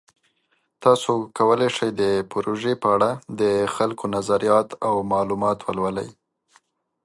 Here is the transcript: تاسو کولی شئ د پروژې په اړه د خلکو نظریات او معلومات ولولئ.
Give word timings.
تاسو 0.83 1.11
کولی 1.37 1.69
شئ 1.75 1.89
د 2.01 2.03
پروژې 2.31 2.73
په 2.81 2.87
اړه 2.95 3.09
د 3.39 3.41
خلکو 3.75 4.05
نظریات 4.15 4.69
او 4.87 4.95
معلومات 5.11 5.57
ولولئ. 5.67 6.09